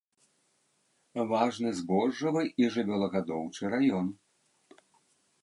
Важны 1.31 1.69
збожжавы 1.81 2.43
і 2.63 2.71
жывёлагадоўчы 2.77 3.63
раён. 3.75 4.07